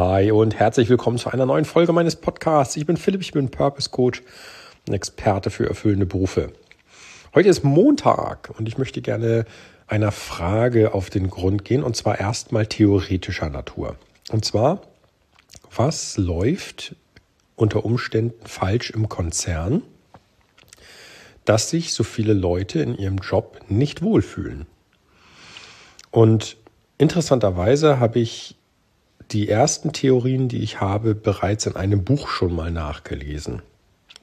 Hi 0.00 0.30
und 0.30 0.54
herzlich 0.58 0.88
willkommen 0.88 1.18
zu 1.18 1.28
einer 1.28 1.44
neuen 1.44 1.66
Folge 1.66 1.92
meines 1.92 2.16
Podcasts. 2.16 2.74
Ich 2.74 2.86
bin 2.86 2.96
Philipp, 2.96 3.20
ich 3.20 3.32
bin 3.32 3.50
Purpose 3.50 3.90
Coach, 3.90 4.22
ein 4.88 4.94
Experte 4.94 5.50
für 5.50 5.68
erfüllende 5.68 6.06
Berufe. 6.06 6.54
Heute 7.34 7.50
ist 7.50 7.64
Montag 7.64 8.50
und 8.58 8.66
ich 8.66 8.78
möchte 8.78 9.02
gerne 9.02 9.44
einer 9.88 10.10
Frage 10.10 10.94
auf 10.94 11.10
den 11.10 11.28
Grund 11.28 11.66
gehen 11.66 11.82
und 11.82 11.96
zwar 11.96 12.18
erstmal 12.18 12.64
theoretischer 12.64 13.50
Natur. 13.50 13.96
Und 14.30 14.42
zwar, 14.42 14.80
was 15.76 16.16
läuft 16.16 16.96
unter 17.54 17.84
Umständen 17.84 18.46
falsch 18.46 18.88
im 18.92 19.10
Konzern, 19.10 19.82
dass 21.44 21.68
sich 21.68 21.92
so 21.92 22.04
viele 22.04 22.32
Leute 22.32 22.80
in 22.80 22.96
ihrem 22.96 23.18
Job 23.18 23.60
nicht 23.68 24.00
wohlfühlen? 24.00 24.64
Und 26.10 26.56
interessanterweise 26.96 28.00
habe 28.00 28.18
ich 28.18 28.56
die 29.32 29.48
ersten 29.48 29.92
Theorien, 29.92 30.48
die 30.48 30.62
ich 30.62 30.80
habe, 30.80 31.14
bereits 31.14 31.66
in 31.66 31.76
einem 31.76 32.04
Buch 32.04 32.28
schon 32.28 32.54
mal 32.54 32.70
nachgelesen. 32.70 33.62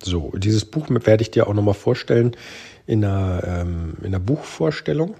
So, 0.04 0.32
dieses 0.36 0.66
Buch 0.66 0.88
werde 0.90 1.22
ich 1.22 1.32
dir 1.32 1.48
auch 1.48 1.54
nochmal 1.54 1.74
vorstellen 1.74 2.36
in 2.86 3.04
einer, 3.04 3.44
ähm, 3.46 3.98
in 4.02 4.08
einer 4.08 4.20
Buchvorstellung. 4.20 5.16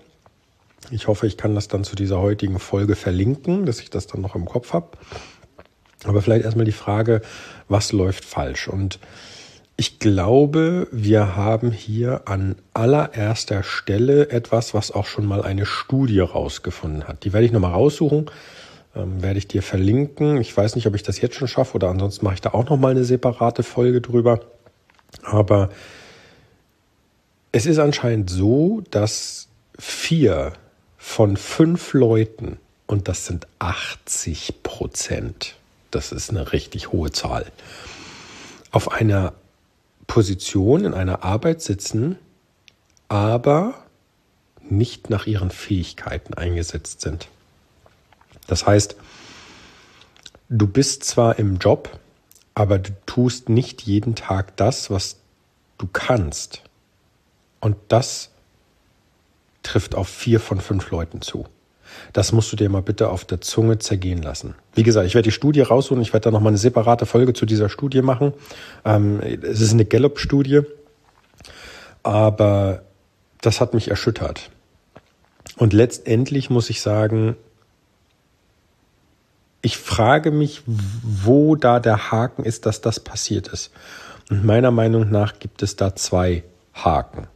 Ich 0.92 1.08
hoffe, 1.08 1.28
ich 1.28 1.38
kann 1.38 1.56
das 1.56 1.68
dann 1.68 1.84
zu 1.84 1.96
dieser 1.96 2.20
heutigen 2.20 2.60
Folge 2.60 2.96
verlinken, 2.96 3.66
dass 3.66 3.80
ich 3.80 3.90
das 3.90 4.08
dann 4.08 4.22
noch 4.22 4.36
im 4.36 4.46
Kopf 4.46 4.74
habe. 4.74 4.90
Aber 6.04 6.22
vielleicht 6.22 6.46
erstmal 6.46 6.66
die 6.66 6.72
Frage, 6.72 7.22
was 7.68 7.92
läuft 7.92 8.24
falsch? 8.24 8.68
Und 8.68 9.00
ich 9.78 10.00
glaube, 10.00 10.88
wir 10.92 11.36
haben 11.36 11.72
hier 11.72 12.22
an 12.26 12.56
allererster 12.74 13.64
Stelle 13.64 14.30
etwas, 14.30 14.74
was 14.74 14.92
auch 14.92 15.06
schon 15.06 15.26
mal 15.26 15.42
eine 15.42 15.66
Studie 15.66 16.20
rausgefunden 16.20 17.08
hat. 17.08 17.26
Die 17.26 17.34
werde 17.34 17.46
ich 17.46 17.52
nochmal 17.52 17.74
raussuchen 17.74 18.30
ähm, 18.98 19.22
werde 19.22 19.40
ich 19.40 19.48
dir 19.48 19.62
verlinken. 19.62 20.42
Ich 20.42 20.56
weiß 20.56 20.76
nicht, 20.76 20.88
ob 20.88 20.96
ich 20.96 21.04
das 21.04 21.22
jetzt 21.22 21.36
schon 21.36 21.48
schaffe 21.48 21.76
oder 21.76 21.90
ansonsten 21.90 22.26
mache 22.26 22.36
ich 22.36 22.42
da 22.42 22.52
auch 22.52 22.70
noch 22.70 22.78
mal 22.78 22.92
eine 22.92 23.04
separate 23.04 23.64
Folge 23.64 24.02
drüber. 24.02 24.42
Aber 25.24 25.70
es 27.52 27.66
ist 27.66 27.80
anscheinend 27.80 28.30
so, 28.30 28.82
dass 28.92 29.48
vier 29.78 30.54
von 30.98 31.38
fünf 31.38 31.94
Leuten, 31.94 32.58
und 32.88 33.08
das 33.08 33.26
sind 33.26 33.48
80 33.60 34.64
Prozent, 34.64 35.56
das 35.92 36.12
ist 36.12 36.30
eine 36.30 36.52
richtig 36.52 36.92
hohe 36.92 37.12
Zahl, 37.12 37.46
auf 38.72 38.92
einer 38.92 39.34
Position 40.08 40.86
in 40.86 40.94
einer 40.94 41.24
Arbeit 41.24 41.62
sitzen, 41.62 42.18
aber 43.08 43.76
nicht 44.70 45.10
nach 45.10 45.28
ihren 45.28 45.52
Fähigkeiten 45.52 46.34
eingesetzt 46.34 47.02
sind. 47.02 47.30
Das 48.48 48.66
heißt, 48.66 48.96
du 50.50 50.68
bist 50.68 51.04
zwar 51.04 51.38
im 51.38 51.58
Job, 51.58 52.00
aber 52.56 52.80
du 52.80 52.92
tust 53.06 53.50
nicht 53.50 53.84
jeden 53.84 54.16
Tag 54.16 54.56
das, 54.58 54.90
was 54.90 55.18
du 55.78 55.88
kannst. 55.92 56.64
Und 57.60 57.76
das 57.90 58.32
trifft 59.64 59.96
auf 59.96 60.08
vier 60.08 60.40
von 60.40 60.62
fünf 60.62 60.90
Leuten 60.90 61.22
zu. 61.22 61.46
Das 62.14 62.32
musst 62.32 62.52
du 62.52 62.56
dir 62.56 62.70
mal 62.70 62.82
bitte 62.82 63.10
auf 63.10 63.26
der 63.26 63.42
Zunge 63.42 63.80
zergehen 63.80 64.22
lassen. 64.22 64.56
Wie 64.74 64.84
gesagt, 64.84 65.08
ich 65.08 65.16
werde 65.16 65.28
die 65.28 65.34
Studie 65.34 65.62
rausholen. 65.62 66.02
Ich 66.02 66.14
werde 66.14 66.26
da 66.26 66.32
nochmal 66.32 66.52
eine 66.52 66.58
separate 66.58 67.06
Folge 67.06 67.34
zu 67.34 67.46
dieser 67.46 67.70
Studie 67.70 68.02
machen. 68.02 68.34
Ähm, 68.86 69.20
es 69.22 69.62
ist 69.62 69.74
eine 69.74 69.86
Gallup-Studie, 69.86 70.62
aber 72.04 72.84
das 73.42 73.62
hat 73.62 73.74
mich 73.74 73.90
erschüttert. 73.90 74.50
Und 75.58 75.74
letztendlich 75.74 76.50
muss 76.50 76.70
ich 76.70 76.82
sagen, 76.82 77.36
ich 79.62 79.78
frage 79.78 80.32
mich, 80.32 80.64
wo 80.66 81.56
da 81.56 81.80
der 81.80 82.12
Haken 82.12 82.44
ist, 82.44 82.66
dass 82.66 82.82
das 82.82 83.00
passiert 83.00 83.48
ist. 83.48 83.72
Und 84.30 84.46
meiner 84.46 84.72
Meinung 84.72 85.10
nach 85.10 85.40
gibt 85.40 85.64
es 85.64 85.76
da 85.76 85.96
zwei 85.96 86.44
Haken. 86.74 87.28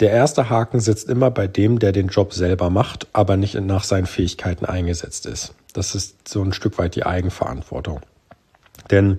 Der 0.00 0.10
erste 0.10 0.50
Haken 0.50 0.80
sitzt 0.80 1.08
immer 1.08 1.30
bei 1.30 1.46
dem, 1.46 1.78
der 1.78 1.92
den 1.92 2.08
Job 2.08 2.34
selber 2.34 2.68
macht, 2.68 3.06
aber 3.12 3.36
nicht 3.36 3.54
nach 3.54 3.84
seinen 3.84 4.06
Fähigkeiten 4.06 4.66
eingesetzt 4.66 5.26
ist. 5.26 5.54
Das 5.72 5.94
ist 5.94 6.28
so 6.28 6.42
ein 6.42 6.52
Stück 6.52 6.78
weit 6.78 6.96
die 6.96 7.06
Eigenverantwortung. 7.06 8.00
Denn 8.90 9.18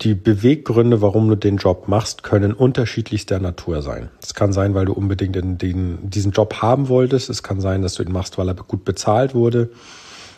die 0.00 0.14
Beweggründe, 0.14 1.00
warum 1.00 1.28
du 1.28 1.36
den 1.36 1.56
Job 1.56 1.88
machst, 1.88 2.22
können 2.22 2.52
unterschiedlichster 2.52 3.40
Natur 3.40 3.82
sein. 3.82 4.10
Es 4.22 4.34
kann 4.34 4.52
sein, 4.52 4.74
weil 4.74 4.84
du 4.84 4.92
unbedingt 4.92 5.36
in 5.36 5.58
den, 5.58 6.10
diesen 6.10 6.32
Job 6.32 6.62
haben 6.62 6.88
wolltest. 6.88 7.30
Es 7.30 7.42
kann 7.42 7.60
sein, 7.60 7.82
dass 7.82 7.94
du 7.94 8.02
ihn 8.02 8.12
machst, 8.12 8.36
weil 8.38 8.48
er 8.48 8.54
gut 8.54 8.84
bezahlt 8.84 9.34
wurde. 9.34 9.70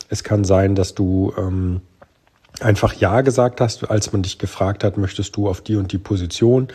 Es 0.09 0.23
kann 0.23 0.43
sein, 0.43 0.75
dass 0.75 0.95
du 0.95 1.33
ähm, 1.37 1.81
einfach 2.59 2.93
Ja 2.93 3.21
gesagt 3.21 3.61
hast, 3.61 3.89
als 3.89 4.11
man 4.13 4.23
dich 4.23 4.39
gefragt 4.39 4.83
hat, 4.83 4.97
möchtest 4.97 5.35
du 5.35 5.47
auf 5.47 5.61
die 5.61 5.75
und 5.75 5.91
die 5.91 5.97
Position. 5.97 6.69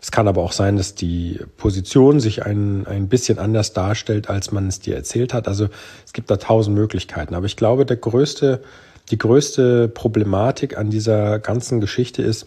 Es 0.00 0.10
kann 0.10 0.28
aber 0.28 0.42
auch 0.42 0.52
sein, 0.52 0.76
dass 0.76 0.94
die 0.94 1.40
Position 1.56 2.20
sich 2.20 2.44
ein, 2.44 2.86
ein 2.86 3.08
bisschen 3.08 3.38
anders 3.38 3.72
darstellt, 3.72 4.28
als 4.28 4.52
man 4.52 4.68
es 4.68 4.80
dir 4.80 4.94
erzählt 4.94 5.34
hat. 5.34 5.48
Also 5.48 5.68
es 6.04 6.12
gibt 6.12 6.30
da 6.30 6.36
tausend 6.36 6.76
Möglichkeiten. 6.76 7.34
Aber 7.34 7.46
ich 7.46 7.56
glaube, 7.56 7.86
der 7.86 7.96
größte, 7.96 8.62
die 9.10 9.18
größte 9.18 9.88
Problematik 9.88 10.76
an 10.78 10.90
dieser 10.90 11.38
ganzen 11.38 11.80
Geschichte 11.80 12.22
ist, 12.22 12.46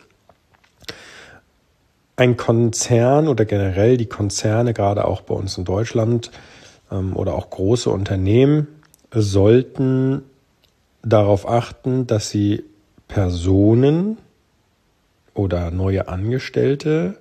ein 2.16 2.36
Konzern 2.38 3.28
oder 3.28 3.46
generell 3.46 3.98
die 3.98 4.08
Konzerne, 4.08 4.74
gerade 4.74 5.06
auch 5.06 5.22
bei 5.22 5.34
uns 5.34 5.58
in 5.58 5.64
Deutschland 5.64 6.32
ähm, 6.92 7.16
oder 7.16 7.34
auch 7.34 7.50
große 7.50 7.90
Unternehmen, 7.90 8.68
sollten 9.12 10.24
darauf 11.02 11.48
achten, 11.48 12.08
dass 12.08 12.30
sie 12.30 12.64
Personen 13.08 14.18
oder 15.34 15.72
neue 15.72 16.08
Angestellte 16.08 17.18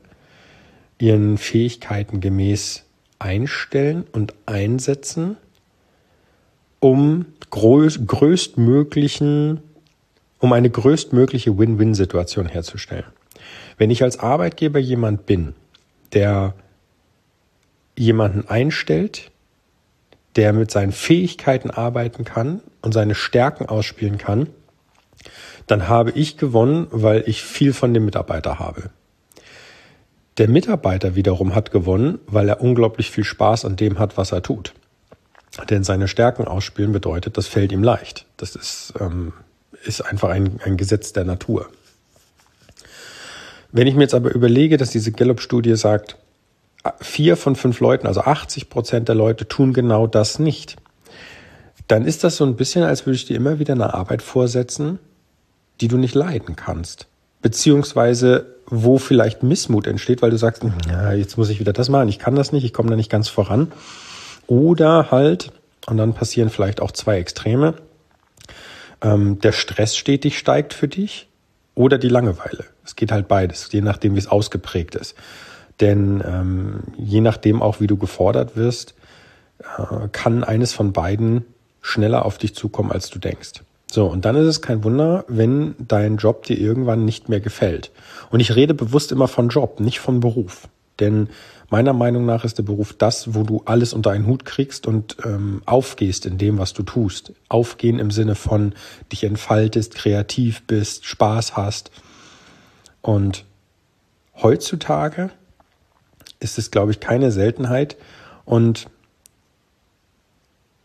ihren 0.99 1.38
Fähigkeiten 1.38 2.21
gemäß 2.21 2.84
einstellen 3.19 4.04
und 4.12 4.34
einsetzen, 4.47 5.37
um 6.81 7.26
größtmöglichen, 7.50 9.60
um 10.38 10.53
eine 10.53 10.70
größtmögliche 10.70 11.59
Win-Win-Situation 11.59 12.47
herzustellen. 12.47 13.06
Wenn 13.76 13.91
ich 13.91 14.03
als 14.03 14.19
Arbeitgeber 14.19 14.78
jemand 14.78 15.26
bin, 15.26 15.55
der 16.12 16.55
jemanden 17.97 18.49
einstellt, 18.49 19.31
der 20.38 20.53
mit 20.53 20.71
seinen 20.71 20.93
Fähigkeiten 20.93 21.71
arbeiten 21.71 22.25
kann 22.25 22.62
und 22.81 22.93
seine 22.93 23.16
Stärken 23.16 23.66
ausspielen 23.66 24.19
kann, 24.19 24.49
dann 25.66 25.88
habe 25.88 26.12
ich 26.12 26.37
gewonnen, 26.37 26.87
weil 26.91 27.25
ich 27.26 27.43
viel 27.43 27.72
von 27.72 27.93
dem 27.93 28.04
Mitarbeiter 28.04 28.60
habe. 28.60 28.91
Der 30.38 30.49
Mitarbeiter 30.49 31.16
wiederum 31.16 31.56
hat 31.56 31.72
gewonnen, 31.72 32.21
weil 32.28 32.49
er 32.49 32.60
unglaublich 32.60 33.10
viel 33.10 33.25
Spaß 33.25 33.65
an 33.65 33.75
dem 33.75 33.99
hat, 33.99 34.16
was 34.16 34.31
er 34.31 34.41
tut. 34.41 34.75
Denn 35.71 35.82
seine 35.82 36.06
Stärken 36.06 36.47
ausspielen 36.47 36.93
bedeutet, 36.93 37.37
das 37.37 37.49
fällt 37.49 37.72
ihm 37.72 37.82
leicht. 37.82 38.25
Das 38.37 38.55
ist, 38.55 38.94
ähm, 39.00 39.32
ist 39.84 40.03
einfach 40.03 40.28
ein, 40.28 40.60
ein 40.65 40.76
Gesetz 40.76 41.12
der 41.12 41.25
Natur. 41.25 41.69
Wenn 43.72 43.88
ich 43.88 43.97
mir 43.97 44.03
jetzt 44.03 44.15
aber 44.15 44.32
überlege, 44.32 44.76
dass 44.76 44.91
diese 44.91 45.10
Gallup-Studie 45.10 45.75
sagt, 45.75 46.16
vier 47.00 47.37
von 47.37 47.56
fünf 47.56 47.81
Leuten, 47.81 48.06
also 48.06 48.21
80 48.21 48.69
Prozent 48.71 49.09
der 49.09 49.15
Leute 49.15 49.49
tun 49.49 49.72
genau 49.72 50.06
das 50.06 50.39
nicht, 50.39 50.77
dann 51.87 52.05
ist 52.05 52.25
das 52.25 52.37
so 52.37 52.44
ein 52.44 52.56
bisschen, 52.56 52.84
als 52.84 53.06
würde 53.06 53.16
ich 53.16 53.27
dir 53.27 53.37
immer 53.37 53.59
wieder 53.59 53.75
eine 53.75 53.94
Arbeit 53.94 54.22
vorsetzen, 54.22 54.99
die 55.81 55.88
du 55.88 55.97
nicht 55.97 56.15
leiden 56.15 56.56
kannst. 56.56 57.06
Beziehungsweise, 57.41 58.47
wo 58.67 58.99
vielleicht 58.99 59.43
Missmut 59.43 59.87
entsteht, 59.87 60.22
weil 60.22 60.31
du 60.31 60.37
sagst, 60.37 60.62
ja, 60.88 61.12
jetzt 61.12 61.38
muss 61.38 61.49
ich 61.49 61.61
wieder 61.61 61.72
das 61.72 61.88
machen, 61.88 62.09
ich 62.09 62.19
kann 62.19 62.34
das 62.34 62.53
nicht, 62.53 62.65
ich 62.65 62.72
komme 62.72 62.91
da 62.91 62.97
nicht 62.97 63.11
ganz 63.11 63.28
voran. 63.28 63.72
Oder 64.47 65.11
halt, 65.11 65.53
und 65.87 65.97
dann 65.97 66.15
passieren 66.15 66.50
vielleicht 66.50 66.81
auch 66.81 66.91
zwei 66.91 67.19
Extreme, 67.19 67.75
ähm, 69.00 69.38
der 69.41 69.53
Stress 69.53 69.97
stetig 69.97 70.38
steigt 70.38 70.75
für 70.75 70.88
dich 70.88 71.29
oder 71.75 71.97
die 71.97 72.08
Langeweile. 72.08 72.64
Es 72.85 72.97
geht 72.97 73.12
halt 73.12 73.29
beides, 73.29 73.69
je 73.70 73.81
nachdem, 73.81 74.14
wie 74.14 74.19
es 74.19 74.26
ausgeprägt 74.26 74.94
ist. 74.94 75.14
Denn 75.80 76.22
ähm, 76.26 76.80
je 76.96 77.20
nachdem 77.20 77.62
auch, 77.62 77.80
wie 77.80 77.86
du 77.86 77.96
gefordert 77.96 78.56
wirst, 78.56 78.94
äh, 79.60 80.08
kann 80.12 80.44
eines 80.44 80.72
von 80.72 80.92
beiden 80.92 81.44
schneller 81.80 82.25
auf 82.25 82.38
dich 82.38 82.54
zukommen, 82.54 82.90
als 82.90 83.10
du 83.10 83.19
denkst. 83.19 83.62
So, 83.90 84.06
und 84.06 84.25
dann 84.25 84.36
ist 84.36 84.46
es 84.46 84.60
kein 84.60 84.84
Wunder, 84.84 85.25
wenn 85.28 85.75
dein 85.78 86.19
Job 86.19 86.44
dir 86.44 86.58
irgendwann 86.58 87.04
nicht 87.04 87.28
mehr 87.28 87.40
gefällt. 87.40 87.90
Und 88.30 88.40
ich 88.40 88.54
rede 88.54 88.75
bewusst 88.75 89.12
immer 89.12 89.28
von 89.28 89.48
Job, 89.48 89.80
nicht 89.80 90.00
von 90.00 90.20
Beruf. 90.20 90.69
Denn 91.00 91.28
meiner 91.70 91.94
Meinung 91.94 92.26
nach 92.26 92.44
ist 92.44 92.58
der 92.58 92.64
Beruf 92.64 92.92
das, 92.92 93.34
wo 93.34 93.44
du 93.44 93.62
alles 93.64 93.94
unter 93.94 94.10
einen 94.10 94.26
Hut 94.26 94.44
kriegst 94.44 94.86
und 94.86 95.16
ähm, 95.25 95.62
aufgehst 95.64 96.26
in 96.26 96.36
dem, 96.36 96.58
was 96.58 96.75
du 96.75 96.82
tust. 96.82 97.32
Aufgehen 97.48 97.98
im 97.98 98.10
Sinne 98.10 98.34
von 98.34 98.75
dich 99.10 99.25
entfaltest, 99.25 99.94
kreativ 99.94 100.66
bist, 100.66 101.06
Spaß 101.06 101.56
hast. 101.56 101.90
Und 103.00 103.44
heutzutage 104.42 105.30
ist 106.40 106.58
es, 106.58 106.70
glaube 106.70 106.93
ich, 106.93 107.00
keine 107.00 107.31
Seltenheit. 107.31 107.96
Und 108.44 108.88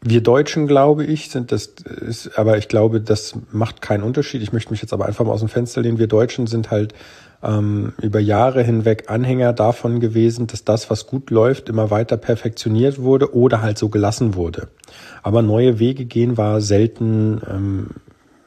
wir 0.02 0.22
Deutschen, 0.22 0.68
glaube 0.68 1.06
ich, 1.06 1.30
sind 1.30 1.52
das, 1.52 1.68
ist, 1.68 2.38
aber 2.38 2.58
ich 2.58 2.68
glaube, 2.68 3.00
das 3.00 3.36
macht 3.52 3.82
keinen 3.82 4.04
Unterschied. 4.04 4.42
Ich 4.42 4.52
möchte 4.52 4.72
mich 4.72 4.82
jetzt 4.82 4.92
aber 4.92 5.06
einfach 5.06 5.24
mal 5.24 5.32
aus 5.32 5.40
dem 5.40 5.50
Fenster 5.50 5.82
lehnen. 5.82 5.98
Wir 5.98 6.08
Deutschen 6.08 6.46
sind 6.46 6.72
halt 6.72 6.94
ähm, 7.42 7.94
über 8.02 8.20
Jahre 8.20 8.64
hinweg 8.64 9.10
Anhänger 9.10 9.54
davon 9.54 10.02
gewesen, 10.02 10.48
dass 10.48 10.66
das, 10.66 10.90
was 10.90 11.08
gut 11.08 11.30
läuft, 11.30 11.70
immer 11.70 11.90
weiter 11.90 12.18
perfektioniert 12.18 13.00
wurde 13.00 13.34
oder 13.34 13.62
halt 13.62 13.78
so 13.78 13.88
gelassen 13.88 14.36
wurde. 14.36 14.68
Aber 15.22 15.42
neue 15.42 15.80
Wege 15.80 16.04
gehen 16.04 16.38
war 16.38 16.60
selten, 16.60 17.42
ähm, 17.50 17.90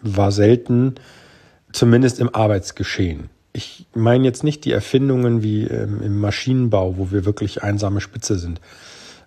war 0.02 0.32
selten, 0.32 0.96
zumindest 1.72 2.20
im 2.20 2.34
Arbeitsgeschehen. 2.34 3.30
Ich 3.56 3.86
meine 3.94 4.24
jetzt 4.24 4.44
nicht 4.44 4.64
die 4.64 4.72
Erfindungen 4.72 5.42
wie 5.42 5.64
ähm, 5.64 6.02
im 6.02 6.20
Maschinenbau, 6.20 6.98
wo 6.98 7.10
wir 7.10 7.24
wirklich 7.24 7.62
einsame 7.62 8.00
Spitze 8.00 8.38
sind 8.38 8.60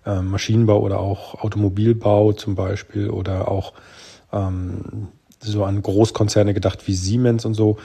äh, 0.06 0.20
Maschinenbau 0.20 0.80
oder 0.80 1.00
auch 1.00 1.42
Automobilbau 1.42 2.32
zum 2.32 2.54
Beispiel 2.54 3.10
oder 3.10 3.48
auch 3.48 3.72
ähm, 4.32 5.08
so 5.40 5.64
an 5.64 5.80
Großkonzerne 5.82 6.54
gedacht 6.54 6.86
wie 6.86 6.94
Siemens 6.94 7.44
und 7.44 7.54
so. 7.54 7.78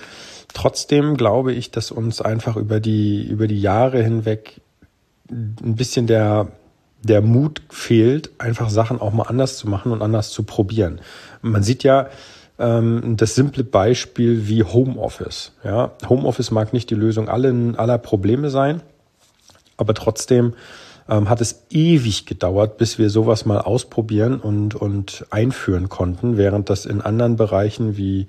Trotzdem 0.54 1.18
glaube 1.18 1.54
ich, 1.54 1.72
dass 1.72 1.92
uns 1.92 2.22
einfach 2.22 2.56
über 2.58 2.80
die, 2.80 3.26
über 3.26 3.48
die 3.48 3.60
Jahre 3.60 4.02
hinweg 4.04 4.62
ein 5.30 5.76
bisschen 5.76 6.08
der, 6.08 6.50
der 7.02 7.22
Mut 7.22 7.62
fehlt, 7.70 8.30
einfach 8.38 8.70
Sachen 8.70 9.02
auch 9.02 9.12
mal 9.12 9.24
anders 9.24 9.58
zu 9.58 9.68
machen 9.68 9.92
und 9.92 10.02
anders 10.02 10.30
zu 10.32 10.44
probieren. 10.44 11.02
Man 11.42 11.64
sieht 11.64 11.84
ja 11.84 12.10
ähm, 12.60 13.18
das 13.18 13.36
simple 13.36 13.64
Beispiel 13.64 14.48
wie 14.48 14.64
Homeoffice. 14.64 15.54
Ja, 15.64 15.92
Homeoffice 16.08 16.52
mag 16.52 16.74
nicht 16.74 16.90
die 16.90 16.96
Lösung 16.96 17.30
allen, 17.30 17.76
aller 17.76 17.98
Probleme 17.98 18.50
sein, 18.50 18.82
aber 19.78 19.94
trotzdem 19.94 20.54
ähm, 21.10 21.30
hat 21.30 21.42
es 21.42 21.66
ewig 21.70 22.26
gedauert, 22.26 22.78
bis 22.78 22.98
wir 22.98 23.10
sowas 23.10 23.46
mal 23.46 23.60
ausprobieren 23.60 24.40
und, 24.40 24.76
und 24.76 25.26
einführen 25.30 25.90
konnten, 25.90 26.38
während 26.38 26.70
das 26.70 26.86
in 26.86 27.02
anderen 27.02 27.36
Bereichen 27.36 27.98
wie 27.98 28.28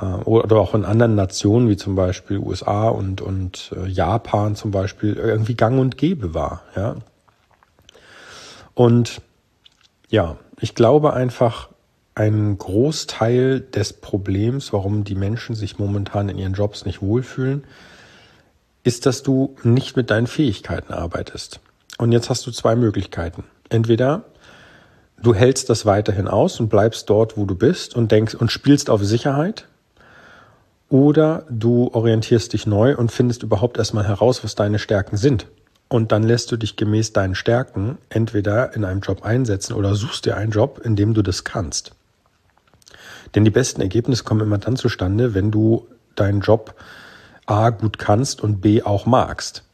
äh, 0.00 0.04
oder 0.04 0.56
auch 0.56 0.74
in 0.74 0.84
anderen 0.84 1.14
Nationen 1.14 1.68
wie 1.68 1.76
zum 1.76 1.94
Beispiel 1.94 2.38
USA 2.38 2.88
und, 2.88 3.20
und 3.20 3.74
äh, 3.76 3.88
Japan 3.88 4.54
zum 4.54 4.70
Beispiel 4.70 5.14
irgendwie 5.14 5.54
gang 5.54 5.80
und 5.80 5.96
gäbe 5.96 6.34
war. 6.34 6.62
Ja? 6.76 6.96
Und 8.74 9.20
ja, 10.08 10.36
ich 10.60 10.74
glaube 10.74 11.12
einfach, 11.12 11.68
ein 12.18 12.58
Großteil 12.58 13.60
des 13.60 13.92
Problems, 13.92 14.72
warum 14.72 15.04
die 15.04 15.14
Menschen 15.14 15.54
sich 15.54 15.78
momentan 15.78 16.28
in 16.28 16.36
ihren 16.36 16.52
Jobs 16.52 16.84
nicht 16.84 17.00
wohlfühlen, 17.00 17.62
ist, 18.82 19.06
dass 19.06 19.22
du 19.22 19.54
nicht 19.62 19.96
mit 19.96 20.10
deinen 20.10 20.26
Fähigkeiten 20.26 20.92
arbeitest. 20.92 21.60
Und 21.96 22.10
jetzt 22.10 22.28
hast 22.28 22.44
du 22.46 22.50
zwei 22.50 22.74
Möglichkeiten. 22.74 23.44
Entweder 23.68 24.24
du 25.22 25.32
hältst 25.32 25.70
das 25.70 25.86
weiterhin 25.86 26.26
aus 26.26 26.58
und 26.58 26.68
bleibst 26.68 27.08
dort, 27.08 27.36
wo 27.36 27.44
du 27.44 27.54
bist 27.54 27.94
und 27.94 28.10
denkst 28.10 28.34
und 28.34 28.50
spielst 28.50 28.90
auf 28.90 29.04
Sicherheit. 29.04 29.68
Oder 30.88 31.44
du 31.48 31.88
orientierst 31.92 32.52
dich 32.52 32.66
neu 32.66 32.96
und 32.96 33.12
findest 33.12 33.44
überhaupt 33.44 33.78
erstmal 33.78 34.08
heraus, 34.08 34.42
was 34.42 34.56
deine 34.56 34.80
Stärken 34.80 35.16
sind. 35.16 35.46
Und 35.88 36.10
dann 36.10 36.24
lässt 36.24 36.50
du 36.50 36.56
dich 36.56 36.76
gemäß 36.76 37.12
deinen 37.12 37.36
Stärken 37.36 37.98
entweder 38.08 38.74
in 38.74 38.84
einem 38.84 39.00
Job 39.00 39.24
einsetzen 39.24 39.74
oder 39.74 39.94
suchst 39.94 40.26
dir 40.26 40.36
einen 40.36 40.50
Job, 40.50 40.80
in 40.82 40.96
dem 40.96 41.14
du 41.14 41.22
das 41.22 41.44
kannst. 41.44 41.92
Denn 43.34 43.44
die 43.44 43.50
besten 43.50 43.80
Ergebnisse 43.80 44.24
kommen 44.24 44.40
immer 44.40 44.58
dann 44.58 44.76
zustande, 44.76 45.34
wenn 45.34 45.50
du 45.50 45.86
deinen 46.14 46.40
Job 46.40 46.74
A 47.46 47.70
gut 47.70 47.98
kannst 47.98 48.42
und 48.42 48.60
B 48.60 48.82
auch 48.82 49.06
magst. 49.06 49.64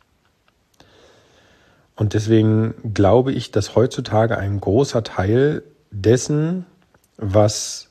Und 1.97 2.15
deswegen 2.15 2.75
glaube 2.95 3.33
ich, 3.33 3.51
dass 3.51 3.75
heutzutage 3.77 4.37
ein 4.37 4.61
großer 4.61 5.05
Teil 5.05 5.63
dessen, 5.91 6.67
was 7.17 7.89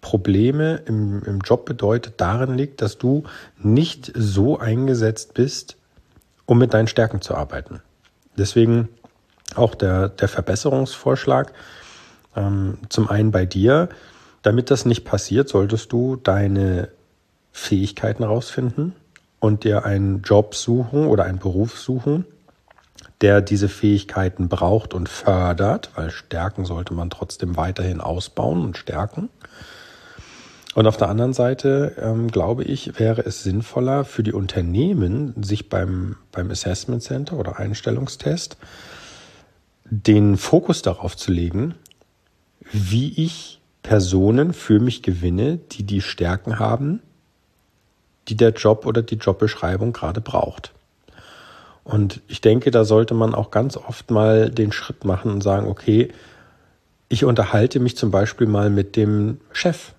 Probleme 0.00 0.82
im, 0.86 1.22
im 1.24 1.40
Job 1.40 1.64
bedeutet, 1.64 2.14
darin 2.18 2.56
liegt, 2.56 2.82
dass 2.82 2.98
du 2.98 3.24
nicht 3.58 4.12
so 4.14 4.58
eingesetzt 4.58 5.34
bist, 5.34 5.76
um 6.46 6.58
mit 6.58 6.74
deinen 6.74 6.88
Stärken 6.88 7.20
zu 7.20 7.34
arbeiten. 7.34 7.80
Deswegen 8.36 8.88
auch 9.54 9.74
der, 9.74 10.08
der 10.08 10.28
Verbesserungsvorschlag 10.28 11.52
ähm, 12.36 12.78
zum 12.88 13.08
einen 13.08 13.30
bei 13.30 13.46
dir. 13.46 13.88
Damit 14.42 14.70
das 14.70 14.84
nicht 14.84 15.04
passiert, 15.04 15.48
solltest 15.48 15.92
du 15.92 16.16
deine 16.16 16.88
Fähigkeiten 17.52 18.22
rausfinden 18.22 18.94
und 19.40 19.64
dir 19.64 19.84
einen 19.84 20.22
Job 20.22 20.54
suchen 20.54 21.06
oder 21.06 21.24
einen 21.24 21.38
Beruf 21.38 21.78
suchen, 21.78 22.24
der 23.20 23.40
diese 23.40 23.68
Fähigkeiten 23.68 24.48
braucht 24.48 24.94
und 24.94 25.08
fördert, 25.08 25.90
weil 25.96 26.10
Stärken 26.10 26.64
sollte 26.64 26.94
man 26.94 27.10
trotzdem 27.10 27.56
weiterhin 27.56 28.00
ausbauen 28.00 28.64
und 28.64 28.76
stärken. 28.76 29.28
Und 30.74 30.86
auf 30.86 30.96
der 30.96 31.08
anderen 31.08 31.32
Seite, 31.32 31.96
ähm, 32.00 32.30
glaube 32.30 32.62
ich, 32.62 33.00
wäre 33.00 33.22
es 33.22 33.42
sinnvoller 33.42 34.04
für 34.04 34.22
die 34.22 34.32
Unternehmen, 34.32 35.34
sich 35.42 35.68
beim, 35.68 36.16
beim 36.30 36.50
Assessment 36.50 37.02
Center 37.02 37.36
oder 37.36 37.58
Einstellungstest 37.58 38.56
den 39.90 40.36
Fokus 40.36 40.82
darauf 40.82 41.16
zu 41.16 41.32
legen, 41.32 41.74
wie 42.70 43.12
ich 43.24 43.60
Personen 43.82 44.52
für 44.52 44.80
mich 44.80 45.02
gewinne, 45.02 45.58
die 45.72 45.82
die 45.82 46.00
Stärken 46.00 46.58
haben, 46.58 47.00
die 48.28 48.36
der 48.36 48.50
Job 48.50 48.86
oder 48.86 49.02
die 49.02 49.16
Jobbeschreibung 49.16 49.92
gerade 49.92 50.20
braucht. 50.20 50.72
Und 51.84 52.20
ich 52.28 52.42
denke, 52.42 52.70
da 52.70 52.84
sollte 52.84 53.14
man 53.14 53.34
auch 53.34 53.50
ganz 53.50 53.76
oft 53.78 54.10
mal 54.10 54.50
den 54.50 54.72
Schritt 54.72 55.04
machen 55.04 55.30
und 55.30 55.42
sagen, 55.42 55.66
okay, 55.66 56.12
ich 57.08 57.24
unterhalte 57.24 57.80
mich 57.80 57.96
zum 57.96 58.10
Beispiel 58.10 58.46
mal 58.46 58.68
mit 58.68 58.94
dem 58.96 59.40
Chef, 59.52 59.92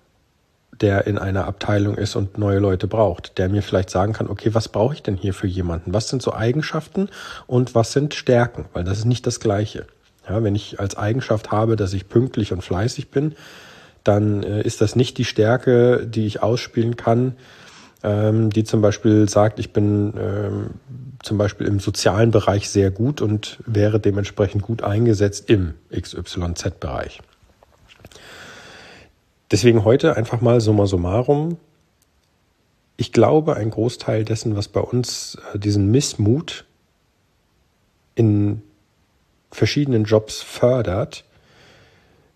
der 0.80 1.06
in 1.06 1.18
einer 1.18 1.46
Abteilung 1.46 1.96
ist 1.96 2.14
und 2.16 2.38
neue 2.38 2.60
Leute 2.60 2.86
braucht, 2.86 3.38
der 3.38 3.48
mir 3.48 3.62
vielleicht 3.62 3.90
sagen 3.90 4.12
kann, 4.12 4.28
okay, 4.28 4.54
was 4.54 4.68
brauche 4.68 4.94
ich 4.94 5.02
denn 5.02 5.16
hier 5.16 5.34
für 5.34 5.48
jemanden? 5.48 5.92
Was 5.92 6.08
sind 6.08 6.22
so 6.22 6.32
Eigenschaften 6.32 7.08
und 7.46 7.74
was 7.74 7.92
sind 7.92 8.14
Stärken? 8.14 8.66
Weil 8.72 8.84
das 8.84 8.98
ist 8.98 9.04
nicht 9.04 9.26
das 9.26 9.40
Gleiche. 9.40 9.86
Ja, 10.28 10.42
wenn 10.42 10.54
ich 10.54 10.78
als 10.78 10.96
Eigenschaft 10.96 11.50
habe, 11.50 11.76
dass 11.76 11.92
ich 11.92 12.08
pünktlich 12.08 12.52
und 12.52 12.62
fleißig 12.62 13.10
bin, 13.10 13.34
dann 14.04 14.42
äh, 14.42 14.62
ist 14.62 14.80
das 14.80 14.96
nicht 14.96 15.18
die 15.18 15.24
Stärke, 15.24 16.06
die 16.06 16.26
ich 16.26 16.42
ausspielen 16.42 16.96
kann, 16.96 17.36
ähm, 18.02 18.50
die 18.50 18.64
zum 18.64 18.80
Beispiel 18.80 19.28
sagt, 19.28 19.58
ich 19.58 19.72
bin 19.72 20.14
ähm, 20.18 20.70
zum 21.22 21.38
Beispiel 21.38 21.66
im 21.66 21.80
sozialen 21.80 22.30
Bereich 22.30 22.70
sehr 22.70 22.90
gut 22.90 23.20
und 23.20 23.58
wäre 23.66 24.00
dementsprechend 24.00 24.62
gut 24.62 24.82
eingesetzt 24.82 25.50
im 25.50 25.74
XYZ-Bereich. 25.92 27.20
Deswegen 29.50 29.84
heute 29.84 30.16
einfach 30.16 30.40
mal 30.40 30.60
summa 30.60 30.86
summarum. 30.86 31.58
Ich 32.96 33.12
glaube, 33.12 33.56
ein 33.56 33.70
Großteil 33.70 34.24
dessen, 34.24 34.56
was 34.56 34.68
bei 34.68 34.80
uns 34.80 35.36
äh, 35.52 35.58
diesen 35.58 35.90
Missmut 35.90 36.64
in 38.14 38.62
verschiedenen 39.50 40.04
Jobs 40.04 40.42
fördert, 40.42 41.24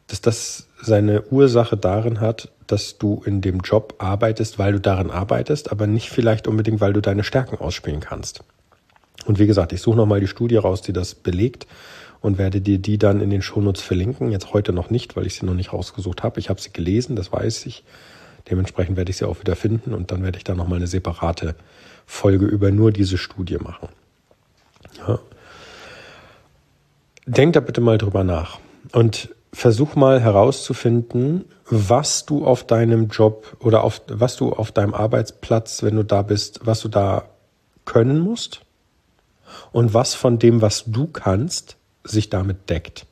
dass 0.07 0.21
das 0.21 0.69
seine 0.81 1.23
Ursache 1.31 1.77
darin 1.77 2.21
hat, 2.21 2.51
dass 2.67 2.99
du 2.99 3.23
in 3.25 3.41
dem 3.41 3.61
Job 3.61 3.95
arbeitest, 3.99 4.59
weil 4.59 4.73
du 4.73 4.81
darin 4.81 5.11
arbeitest, 5.11 5.71
aber 5.71 5.87
nicht 5.87 6.11
vielleicht 6.11 6.47
unbedingt, 6.47 6.81
weil 6.81 6.93
du 6.93 7.01
deine 7.01 7.25
Stärken 7.25 7.57
ausspielen 7.57 8.01
kannst. 8.01 8.45
Und 9.27 9.39
wie 9.39 9.47
gesagt, 9.47 9.73
ich 9.73 9.81
suche 9.81 9.97
nochmal 9.97 10.21
die 10.21 10.27
Studie 10.27 10.57
raus, 10.57 10.83
die 10.83 10.93
das 10.93 11.15
belegt 11.15 11.67
und 12.21 12.39
werde 12.39 12.61
dir 12.61 12.79
die 12.79 12.99
dann 12.99 13.21
in 13.21 13.31
den 13.31 13.43
Shownotes 13.43 13.83
verlinken. 13.83 14.31
Jetzt 14.31 14.53
heute 14.53 14.73
noch 14.73 14.91
nicht, 14.91 15.17
weil 15.17 15.27
ich 15.27 15.35
sie 15.35 15.47
noch 15.47 15.55
nicht 15.55 15.73
rausgesucht 15.73 16.23
habe. 16.23 16.41
Ich 16.41 16.51
habe 16.51 16.61
sie 16.61 16.73
gelesen, 16.73 17.17
das 17.17 17.33
weiß 17.33 17.67
ich. 17.67 17.85
Dementsprechend 18.51 18.97
werde 18.97 19.11
ich 19.11 19.19
sie 19.19 19.27
auch 19.27 19.41
wieder 19.41 19.57
finden 19.57 19.95
und 19.95 20.11
dann 20.11 20.23
werde 20.23 20.37
ich 20.37 20.45
da 20.45 20.55
nochmal 20.55 20.79
eine 20.79 20.87
separate 20.87 21.55
Folge 22.07 22.45
über 22.45 22.71
nur 22.71 22.93
diese 22.93 23.17
Studie 23.17 23.57
machen. 23.57 23.89
Ja. 25.07 25.19
Denk 27.27 27.55
da 27.55 27.61
bitte 27.61 27.81
mal 27.81 27.97
drüber 27.97 28.23
nach. 28.23 28.59
Und 28.93 29.31
versuch 29.55 29.95
mal 29.95 30.21
herauszufinden, 30.21 31.45
was 31.71 32.27
du 32.27 32.45
auf 32.45 32.67
deinem 32.67 33.09
Job 33.09 33.57
oder 33.61 33.85
auf 33.85 34.03
was 34.09 34.37
du 34.37 34.53
auf 34.53 34.73
deinem 34.73 34.95
Arbeitsplatz, 34.95 35.83
wenn 35.83 35.97
du 35.97 36.03
da 36.03 36.23
bist, 36.23 36.61
was 36.65 36.81
du 36.81 36.89
da 36.89 37.29
können 37.85 38.19
musst 38.19 38.61
und 39.73 39.95
was 39.95 40.15
von 40.15 40.39
dem, 40.39 40.61
was 40.61 40.85
du 40.87 41.07
kannst, 41.07 41.77
sich 42.03 42.29
damit 42.29 42.69
deckt. 42.69 43.07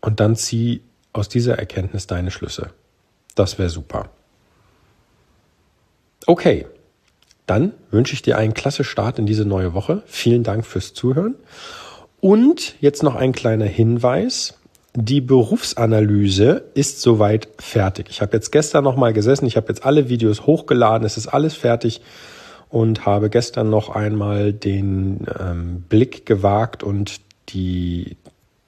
Und 0.00 0.20
dann 0.20 0.36
zieh 0.36 0.82
aus 1.12 1.28
dieser 1.28 1.58
Erkenntnis 1.58 2.06
deine 2.06 2.30
Schlüsse. 2.30 2.70
Das 3.34 3.58
wäre 3.58 3.70
super. 3.70 4.10
Okay, 6.26 6.66
dann 7.46 7.72
wünsche 7.90 8.14
ich 8.14 8.22
dir 8.22 8.38
einen 8.38 8.54
klasse 8.54 8.84
Start 8.84 9.18
in 9.18 9.26
diese 9.26 9.44
neue 9.44 9.74
Woche. 9.74 10.02
Vielen 10.06 10.44
Dank 10.44 10.64
fürs 10.66 10.94
Zuhören. 10.94 11.34
Und 12.20 12.76
jetzt 12.80 13.02
noch 13.02 13.16
ein 13.16 13.32
kleiner 13.32 13.64
Hinweis. 13.64 14.59
Die 14.94 15.20
Berufsanalyse 15.20 16.64
ist 16.74 17.00
soweit 17.00 17.48
fertig. 17.58 18.06
Ich 18.10 18.20
habe 18.20 18.36
jetzt 18.36 18.50
gestern 18.50 18.82
noch 18.82 18.96
mal 18.96 19.12
gesessen, 19.12 19.46
ich 19.46 19.56
habe 19.56 19.68
jetzt 19.68 19.84
alle 19.84 20.08
Videos 20.08 20.46
hochgeladen, 20.46 21.06
es 21.06 21.16
ist 21.16 21.28
alles 21.28 21.54
fertig 21.54 22.00
und 22.68 23.06
habe 23.06 23.30
gestern 23.30 23.70
noch 23.70 23.90
einmal 23.90 24.52
den 24.52 25.26
ähm, 25.38 25.84
Blick 25.88 26.26
gewagt 26.26 26.82
und 26.82 27.20
die 27.50 28.16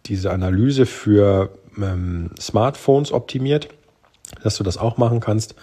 diese 0.07 0.33
Analyse 0.33 0.87
für 0.87 1.50
ähm, 1.76 2.31
Smartphones 2.38 3.12
optimiert, 3.12 3.69
dass 4.43 4.57
du 4.57 4.64
das 4.64 4.79
auch 4.79 4.99
machen 4.99 5.21
kannst. 5.21 5.55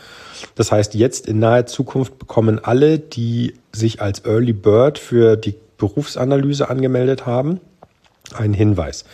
Das 0.56 0.72
heißt, 0.72 0.94
jetzt 0.94 1.28
in 1.28 1.40
naher 1.40 1.66
Zukunft 1.66 2.20
bekommen 2.20 2.60
alle, 2.64 3.00
die 3.00 3.54
sich 3.72 4.02
als 4.02 4.26
Early 4.26 4.54
Bird 4.54 4.98
für 4.98 5.36
die 5.36 5.56
Berufsanalyse 5.78 6.70
angemeldet 6.70 7.26
haben, 7.26 7.60
einen 8.34 8.54
Hinweis, 8.54 9.06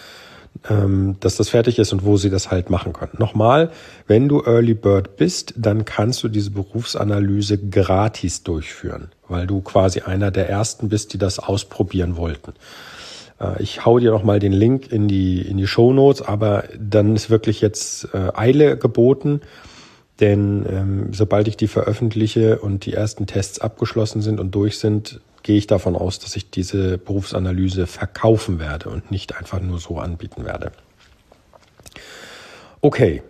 dass 0.63 1.35
das 1.35 1.49
fertig 1.49 1.77
ist 1.77 1.93
und 1.93 2.05
wo 2.05 2.17
sie 2.17 2.29
das 2.29 2.49
halt 2.49 2.69
machen 2.69 2.93
können. 2.93 3.11
Nochmal, 3.19 3.69
wenn 4.07 4.27
du 4.27 4.41
Early 4.43 4.73
Bird 4.73 5.15
bist, 5.17 5.53
dann 5.57 5.85
kannst 5.85 6.23
du 6.23 6.27
diese 6.27 6.49
Berufsanalyse 6.49 7.57
gratis 7.57 8.41
durchführen, 8.41 9.09
weil 9.27 9.45
du 9.45 9.61
quasi 9.61 9.99
einer 9.99 10.31
der 10.31 10.49
ersten 10.49 10.89
bist, 10.89 11.13
die 11.13 11.17
das 11.17 11.37
ausprobieren 11.37 12.17
wollten. 12.17 12.53
Äh, 13.39 13.61
ich 13.61 13.85
hau 13.85 13.99
dir 13.99 14.11
nochmal 14.11 14.39
den 14.39 14.53
Link 14.53 14.91
in 14.91 15.07
die, 15.07 15.41
in 15.41 15.57
die 15.57 15.67
Show 15.67 15.93
Notes, 15.93 16.21
aber 16.21 16.65
dann 16.77 17.15
ist 17.15 17.29
wirklich 17.29 17.61
jetzt 17.61 18.09
äh, 18.13 18.31
Eile 18.33 18.77
geboten, 18.77 19.41
denn 20.19 20.65
ähm, 20.69 21.13
sobald 21.13 21.47
ich 21.47 21.57
die 21.57 21.67
veröffentliche 21.67 22.59
und 22.59 22.85
die 22.85 22.93
ersten 22.93 23.27
Tests 23.27 23.59
abgeschlossen 23.59 24.21
sind 24.21 24.39
und 24.39 24.55
durch 24.55 24.79
sind, 24.79 25.19
gehe 25.45 25.59
ich 25.59 25.67
davon 25.67 25.95
aus, 25.95 26.17
dass 26.17 26.35
ich 26.35 26.49
diese 26.49 26.97
Berufsanalyse 26.97 27.85
verkaufen 27.85 28.59
werde 28.59 28.89
und 28.89 29.11
nicht 29.11 29.37
einfach 29.37 29.61
nur 29.61 29.77
so 29.77 29.99
anbieten 29.99 30.43
werde. 30.43 30.71
Okay, 32.81 33.21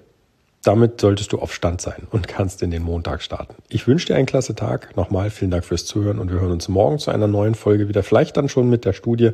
damit 0.64 1.02
solltest 1.02 1.34
du 1.34 1.40
auf 1.40 1.54
Stand 1.54 1.82
sein 1.82 2.08
und 2.12 2.30
kannst 2.30 2.64
in 2.64 2.72
den 2.72 2.84
Montag 2.84 3.22
starten. 3.22 3.56
Ich 3.68 3.86
wünsche 3.86 4.08
dir 4.08 4.16
einen 4.16 4.28
klasse 4.28 4.56
Tag. 4.56 4.96
Nochmal 4.96 5.30
vielen 5.30 5.52
Dank 5.52 5.66
fürs 5.66 5.86
Zuhören 5.86 6.20
und 6.20 6.32
wir 6.32 6.40
hören 6.40 6.54
uns 6.54 6.70
morgen 6.70 7.00
zu 7.00 7.12
einer 7.12 7.28
neuen 7.28 7.54
Folge 7.54 7.90
wieder. 7.90 8.02
Vielleicht 8.02 8.38
dann 8.38 8.48
schon 8.48 8.70
mit 8.70 8.86
der 8.86 8.94
Studie. 8.94 9.32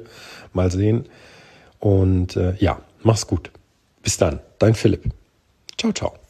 Mal 0.51 0.71
sehen. 0.71 1.05
Und 1.79 2.35
äh, 2.35 2.55
ja, 2.57 2.81
mach's 3.03 3.27
gut. 3.27 3.51
Bis 4.01 4.17
dann. 4.17 4.39
Dein 4.57 4.73
Philipp. 4.73 5.03
Ciao, 5.77 5.93
ciao. 5.93 6.20